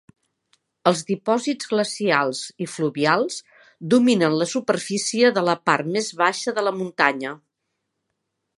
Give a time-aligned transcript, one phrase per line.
[0.91, 3.37] Els dipòsits glacials i fluvials
[3.93, 7.35] dominen la superfície de la part més baixa de la muntanya.